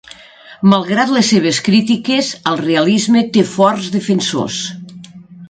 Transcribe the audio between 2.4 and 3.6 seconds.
el realisme té